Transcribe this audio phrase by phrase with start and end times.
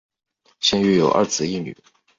[0.59, 1.77] 现育有二子一女。